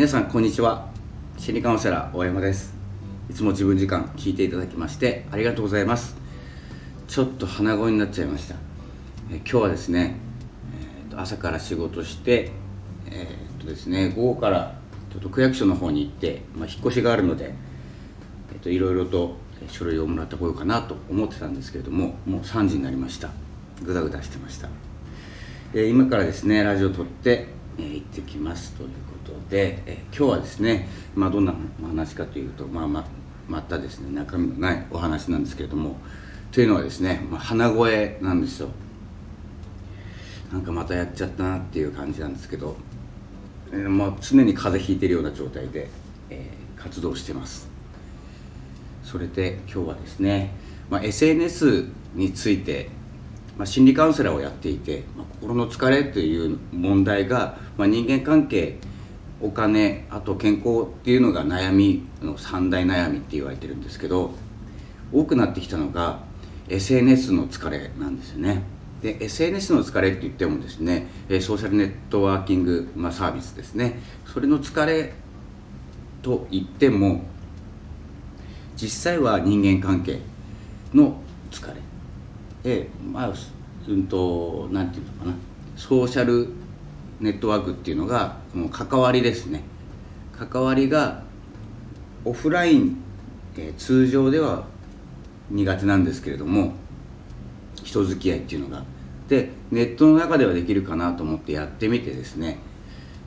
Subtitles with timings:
[0.00, 0.88] 皆さんこんにちは。
[1.36, 2.72] 心理カウンセラー大山です。
[3.28, 6.16] いつも自分時間聞いていただきましてありがとうございます。
[7.06, 8.54] ちょっと鼻声になっちゃいました。
[9.30, 10.14] え今日はですね、
[11.04, 12.50] えー、と朝から仕事して
[13.10, 14.74] えー、とですね午後から
[15.12, 17.52] ちょっと区役所の方に行って、まあ、引っ越しがあるので、
[18.54, 19.36] え、っといろいろと
[19.68, 23.28] 書類をもらってこようかなと思ってたんですけれどももう3時になりました。
[23.82, 24.70] ぐだぐだしてました、
[25.74, 33.06] えー、今からですねラジオ撮って、えー、行ってきますということで、えー、今日はですね、まあ、どんな話かというと、まあま、
[33.48, 35.96] またですね中身のないお話なんですけれども
[36.52, 38.68] というのはですね、まあ、鼻声なんですよ。
[40.52, 42.76] なんかまたやっちゃったなっていう感じなんですけど、
[43.72, 45.88] えーまあ、常に風邪ひいてるような状態で、
[46.28, 47.68] えー、活動してます。
[49.04, 50.52] それで今日はですね、
[50.88, 52.90] まあ、SNS について、
[53.60, 58.78] まあ、心理カウンセラーをやっていて、まあ、心の疲れという問題が、まあ、人間関係
[59.38, 64.30] お金あと健康っていうのが悩みの三大悩みって言われてるんですけど
[65.12, 66.20] 多くなってきたのが
[66.70, 68.62] SNS の疲れなんですよね。
[69.02, 73.98] で SNS の疲れって言ってもですねソーシャルネットワーキング、まあ、サービスですね。
[74.24, 75.12] それの疲れ
[76.22, 77.24] と言っても
[78.74, 80.20] 実際は人間関係
[80.94, 81.20] の
[81.50, 81.89] 疲れ。
[82.62, 83.32] でまあ
[83.88, 85.34] うんとなんていうのかな。
[85.76, 86.48] ソーシャル
[87.20, 89.62] ネットワークっていうのがこの関わりですね。
[90.32, 91.22] 関わりが
[92.24, 92.96] オフライン、
[93.56, 94.64] えー、通常では
[95.50, 96.72] 苦手なんですけれども
[97.82, 98.84] 人付き合いっていうのが。
[99.28, 102.58] でネットの中ではできるかなと思ってやってみてですね。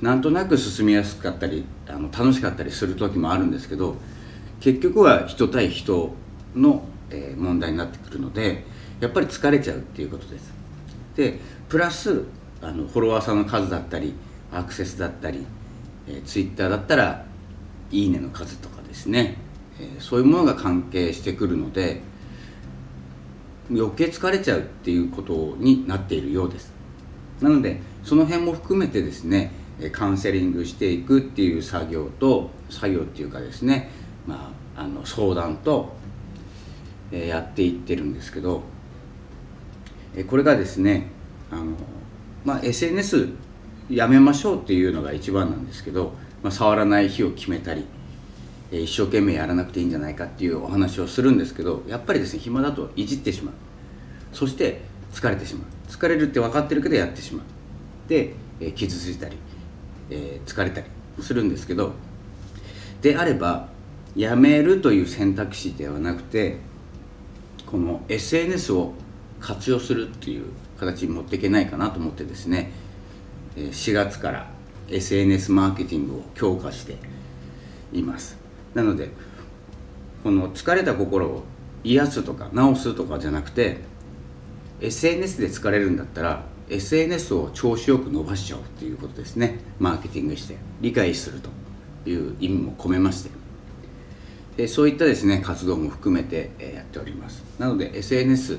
[0.00, 3.96] なんとなく進みやすかったりあの楽しかったりする時もあるんですけど
[4.60, 6.12] 結局は人対人
[6.54, 8.64] の、えー、問題になってくるので
[9.00, 10.52] やっぱり疲れちゃうっていうことです。
[11.16, 12.24] でプラス
[12.60, 14.14] あのフォロワーさんの数だったり
[14.52, 15.46] アクセスだったり、
[16.06, 17.26] えー、ツイッターだったら
[17.90, 19.36] 「いいね」の数とかですね、
[19.78, 22.00] えー、そういうものが関係してくるので
[23.70, 26.72] 余計疲れちゃうっていうことになっているようです。
[27.40, 29.52] なのでその辺も含めてですね
[29.92, 33.90] カウンセリングしていくっていう作業と作業っていうかですね、
[34.26, 35.92] まあ、あの相談と、
[37.12, 38.62] えー、やっていってるんですけど、
[40.24, 41.08] これがですね
[41.50, 41.72] あの、
[42.44, 43.28] まあ、SNS
[43.90, 46.12] やめましょうっていうのが一番なんですけど、
[46.42, 47.86] まあ、触らない日を決めたり
[48.70, 53.54] 一生懸命やらなくていいんじゃないかっていうお話をするんですけどやっぱりですね暇だといじってしまう。
[54.32, 55.66] そして疲れてしまう。
[55.90, 58.08] 疲れるって分かってるけどやってしまう。
[58.08, 58.34] で、
[58.74, 59.36] 傷ついたり、
[60.10, 60.86] え、疲れたり
[61.20, 61.92] するんですけど
[63.02, 63.68] であれば
[64.16, 66.58] やめるという選択肢ではなくて
[67.66, 68.94] この SNS を
[69.40, 70.46] 活用するっていう
[70.78, 72.70] 形に持っていけないかなと思ってですね
[73.56, 74.50] 4月から
[74.88, 76.96] SNS マーケティングを強化して
[77.92, 78.38] います。
[78.74, 79.10] なので
[80.22, 81.44] この疲れた心を
[81.84, 83.78] 癒すとか治すとかじゃなくて
[84.80, 89.60] SNS で疲れるんだったら SNS を調子よく伸ばしちゃうっていうことですね。
[89.78, 91.50] マーケティングして理解すると
[92.08, 93.30] いう意味も込めまして。
[94.56, 97.44] でそういったですね活動も含めて、やっております。
[97.58, 98.58] なので SNS、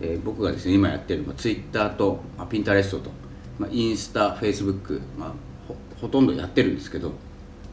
[0.00, 3.10] えー、僕がですね今やってる、まあ、Twitter と、まあ、Pinterest と、
[3.58, 5.32] まあ、インスタ Facebook、まあ、
[5.66, 7.12] ほほとんどやってるんですけど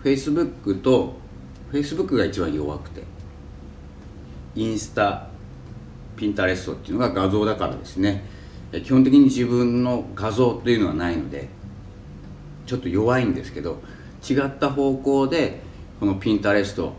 [0.03, 1.15] Facebook と
[1.71, 3.03] Facebook が一番弱くて
[4.55, 5.27] インスタ
[6.15, 8.23] ピンタレストっていうのが画像だからですね
[8.71, 11.47] 基本的に自分の画像というのはないので
[12.65, 13.81] ちょっと弱いんですけど
[14.27, 15.61] 違った方向で
[15.99, 16.93] このピンタレスト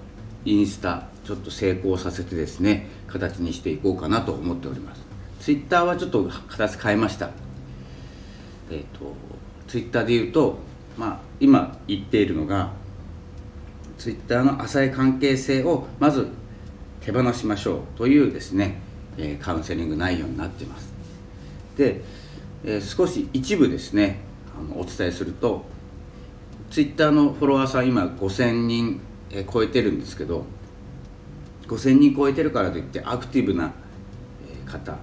[0.44, 5.05] インスタちょっと成功させてですね形にしていこうかなと思っております。
[5.46, 7.30] ツイッターはちょっと形変えました。
[8.68, 9.14] えっ、ー、と
[9.68, 10.58] ツイッターで言うと
[10.98, 12.72] まあ今言っているのが
[13.96, 16.26] ツイッターの浅い関係性をまず
[17.00, 18.80] 手放しましょうというですね、
[19.16, 20.92] えカウンセリング内容になっています。
[21.76, 22.02] で、
[22.64, 24.18] え少し一部ですね
[24.58, 25.64] あのお伝えすると
[26.72, 29.00] ツイッターのフォロワーさん今5000人、
[29.30, 30.44] え超えてるんですけど
[31.68, 33.70] 5000人超えてるからといってアクティブな
[34.66, 34.98] 方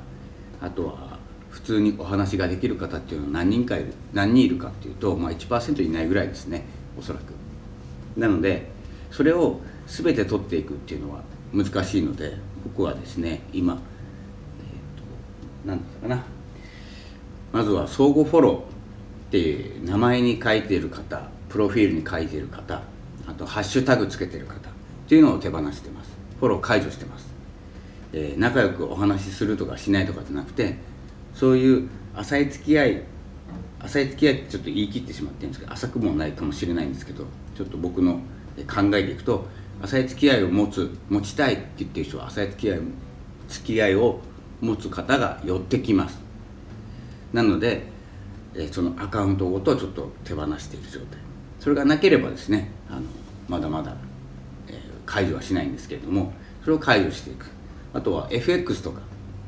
[0.63, 1.19] あとは
[1.51, 6.63] 普通にお話ができる方っていうのは何人かいる何人いるかっていうと、まあ、1%いないぐらいですね
[6.98, 7.33] おそらく。
[8.18, 8.71] なので
[9.12, 11.21] それを全て取っていくっていうのは
[11.54, 13.77] 難しいので僕はですね今、えー
[14.98, 15.04] と、
[15.65, 16.24] 何だったかな。
[17.51, 18.62] まずは相互フォローっ
[19.30, 22.81] ていう名前に書いている方プロフィールに書いている方
[23.27, 24.57] あとハッシュタグつけてる方っ
[25.07, 26.12] ていうのを手放してます。
[26.39, 27.32] フォロー解除してます、
[28.13, 30.75] えー、仲良くお話しするとかしないとかじゃなくて
[31.33, 33.04] そういう浅い付き合い
[33.80, 37.25] 浅い付き合いってちょっと言い切ってしまってるんですけど浅くもないかもしれないんですけど
[37.56, 38.19] ちょっと僕の
[38.68, 39.45] 考えでいくと
[39.81, 42.80] 浅い付き合いを持つ持ちたいって言ってる人は浅い付き合い
[43.50, 44.19] 付き合いを
[44.62, 46.21] 持つ方が寄ってきます。
[47.33, 47.92] なので
[48.56, 51.19] えそのアカウントごとちょっと手放している状態。
[51.59, 53.01] それがなければですねあの
[53.48, 53.95] まだまだ、
[54.68, 57.48] え、解除はしないんですけれどもそれを解除していく。
[57.94, 59.01] あとは FX とか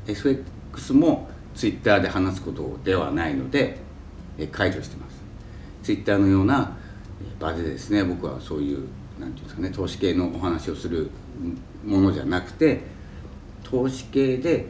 [0.06, 3.78] FX も Twitter で話すことではないので、
[4.52, 5.16] 解除してます。
[5.82, 6.76] Twitter のような
[7.38, 8.86] 場でですね僕はそういう何て
[9.18, 11.10] 言うんですかね投資系のお話をする
[11.84, 12.80] ものじゃなくて
[13.62, 14.66] 投資系で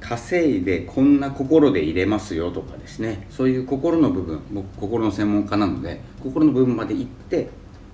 [0.00, 7.50] 稼いでこんな心で入れますよとかですねそういう心の部分僕心の専門家なので心の部分まで行って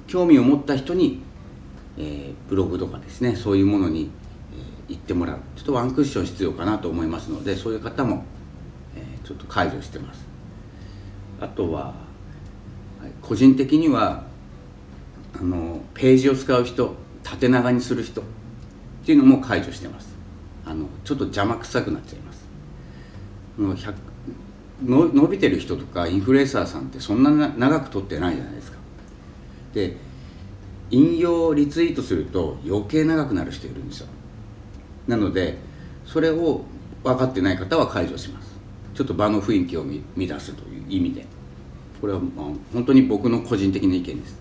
[0.07, 1.23] 興味を持った人に、
[1.99, 4.09] えー、ブログとかですねそういうものに、
[4.89, 5.39] 行ってもらう。
[5.57, 8.25] ちょっとワンクッション必要かなと思いますのでそういう方も、
[8.97, 10.27] えー、ちょっと解除してます。
[11.41, 11.93] あとは、は
[13.07, 14.25] い、個人的には
[15.39, 18.25] あのページを使う人縦長にする人っ
[19.05, 20.15] ていうのも解除してます。
[20.65, 22.47] あのちょっと邪魔くさくなっちゃいます。
[24.85, 28.79] の伸びてる人とかインフルエンサーさんってそんな長く撮ってないじゃないですか。
[29.73, 29.97] で
[30.91, 34.09] 引用リツイートすると余計長くなる人いるんですよ。
[35.07, 35.59] なので
[36.05, 36.65] それを
[37.03, 38.57] 分かってない方は解除します。
[38.95, 41.27] ちょっと場の雰囲気を乱すという意味で。
[42.01, 44.37] これはまあ本当に僕の個人的な意見です。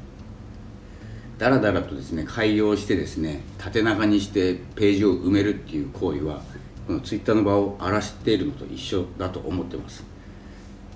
[1.37, 6.41] だらだらとですね改良してですね縦長にしてページを埋めるっていう行為は
[6.87, 10.03] このツイッターの場を荒らしているのと一緒だと思ってます。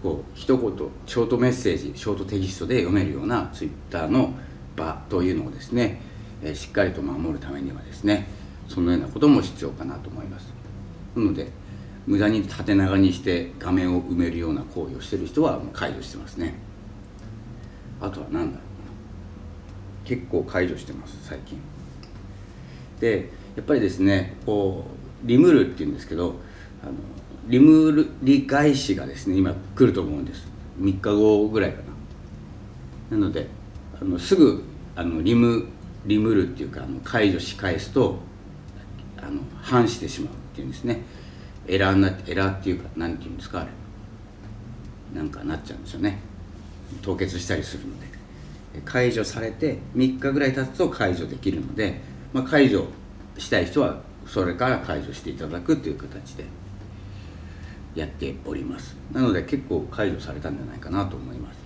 [0.01, 0.71] こう一言
[1.05, 4.33] ショートメッセージショートテキストで読めるようなツイッターの
[4.77, 5.99] 場というのをですね、
[6.53, 8.27] しっかりと守るためにはですね
[8.69, 10.53] そのようなことも必要かなと思います。
[11.15, 11.51] なので
[12.05, 16.53] 無駄に縦長にして画面を埋めるような行為をしてる人はもう解除してますね。
[17.99, 18.63] あとは何だろ
[20.05, 21.59] う結構解除してます最近。
[22.99, 24.85] でやっぱりですねこ
[25.23, 26.35] うリムルっていうんですけど
[26.83, 26.93] あの
[27.47, 30.47] リムル理返しがですね今来ると思うんです。
[30.79, 31.81] 3日後ぐらいか
[33.11, 33.17] な。
[33.17, 33.47] なので
[33.99, 34.63] あのすぐ
[34.95, 35.65] あのリム
[36.05, 38.19] リムルっていうかあの解除し返すと
[39.29, 41.01] あの反してしまうっていうんですね。
[41.67, 43.69] エラーなエラーっていうか何て言うんですかあれ。
[45.15, 46.17] なんかなっちゃうんですよね。
[47.03, 48.09] 凍結したりするので。
[48.85, 51.99] 解除されて3日ぐらい経つと解除できるので、
[52.33, 52.85] まあ、解除
[53.37, 56.45] したい人はそれから解除していただくという形で
[57.95, 58.95] やっております。
[59.11, 61.57] なので結構解除されたんじゃないかなと思います。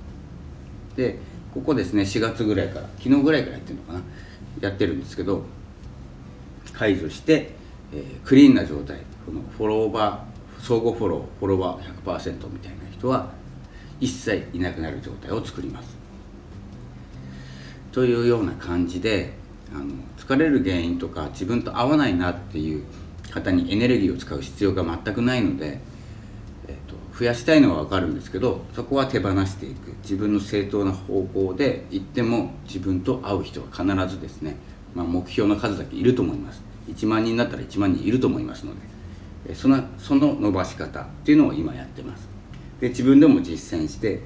[0.98, 1.18] で
[1.54, 4.02] ここですね4月ぐらいから昨日ぐらいからやってるのかな。
[4.60, 5.44] やってるんですけど
[6.74, 7.52] 解除して、
[7.94, 13.32] えー、クリーンな状態このフォローバー相互フォローフォロワー100%みたいな人は
[14.00, 15.98] 一切いなくなる状態を作ります。
[17.92, 19.34] というような感じで
[19.74, 22.84] あの疲れる原因とか自分と合わないなっていう
[23.32, 25.80] 方にエネルギーを使う必要が全くないので、
[26.68, 29.94] えーと、増やしたいのは分かるんですけどそこは手放していく。
[30.04, 34.58] 自分の正当な方向で行っても自分と合う人は必ずですね、
[34.96, 36.62] まあ、目標の数だけいると思います。
[36.88, 38.74] 1万人だったら1万人いると思いますの
[39.48, 42.28] でそのその伸ばし方っていうのを今やってます。
[42.80, 44.22] で自分でも実践して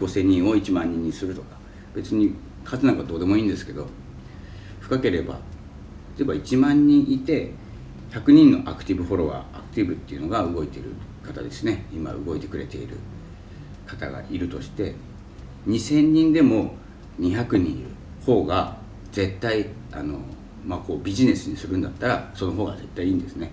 [0.00, 1.56] 5000人を1万人にするとか
[1.94, 3.86] 別に数なんかどうでもいいんですけど
[4.80, 5.38] 深ければ
[6.16, 7.52] 例えば1万人いて
[8.10, 10.86] 100人のアクティブフォロワーアクティブっていうのが動いてる
[11.22, 11.84] 方ですね。
[11.92, 12.96] 今動いてくれている
[13.86, 14.94] 方がいるとして
[15.68, 16.74] 2000人でも
[17.20, 17.88] 200人いる
[18.24, 18.79] 方が
[19.12, 20.18] 絶対あの、
[20.64, 23.50] まあ、こうビジネスにするんだったらその方が絶対いいんですね。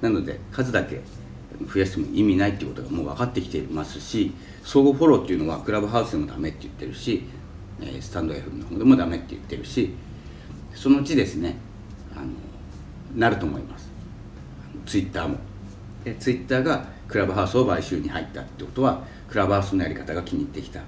[0.00, 1.00] なので数だけ
[1.66, 7.24] 増やしても意味ないっていうことがもう分かってきていますし相互フォローっていうのはクラブハウスでもダメって言ってるし
[7.80, 9.94] えスタンド F の方でもダメって言ってるし
[10.74, 11.56] そのうちですね
[12.14, 12.28] あの
[13.16, 13.88] なると思います。
[14.86, 15.38] ツイッターも。
[16.04, 20.80] でツイッターがクラブハウスを買収に入ったってことはクラブハウスのやり方が気に入ってきた。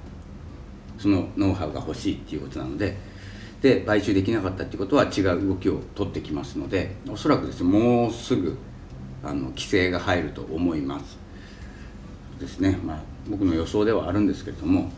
[0.99, 2.95] そのノウハウが欲しいっていうことなので
[3.61, 8.57] で買収できなかったっていうことは違う動きを取ってきますのでおそらくですねもうすぐ
[9.23, 11.19] あの規制が入ると思います。
[12.39, 12.79] ですね。
[12.83, 14.91] まあ僕の予想ではあるんですけれども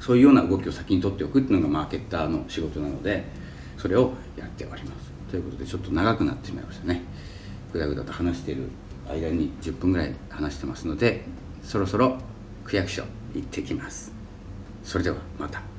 [0.00, 3.24] そういうような動きを先に取っておくっていうのがマーケッターの仕事なので
[3.76, 5.10] それをやっております。
[5.30, 7.02] ということでちょっと長くなってしまいましたね。
[7.72, 8.68] ぐだぐだと話している
[9.08, 11.24] 間に10分ぐらい話してますので
[11.64, 12.18] そろそろ
[12.64, 13.02] 区役所
[13.34, 14.12] 行ってきます。
[14.84, 15.73] それではまた。